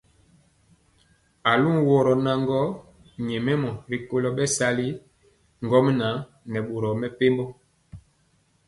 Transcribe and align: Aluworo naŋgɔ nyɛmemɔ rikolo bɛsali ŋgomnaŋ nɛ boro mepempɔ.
Aluworo 1.51 2.13
naŋgɔ 2.25 2.59
nyɛmemɔ 3.27 3.69
rikolo 3.89 4.29
bɛsali 4.37 4.87
ŋgomnaŋ 5.65 6.15
nɛ 6.51 6.59
boro 6.67 6.89
mepempɔ. 7.01 7.45